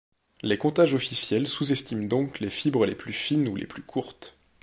[0.41, 4.35] Les comptages officiels sous-estiment donc les fibres les plus fines ou les plus courtes.